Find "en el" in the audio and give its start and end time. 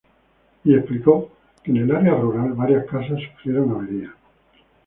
1.69-1.95